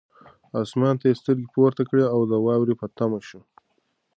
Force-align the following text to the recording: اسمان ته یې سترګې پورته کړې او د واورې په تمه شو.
اسمان 0.63 0.95
ته 0.99 1.05
یې 1.09 1.17
سترګې 1.21 1.47
پورته 1.53 1.83
کړې 1.89 2.05
او 2.13 2.19
د 2.31 2.33
واورې 2.45 2.75
په 2.81 2.85
تمه 2.97 3.19
شو. 3.27 3.41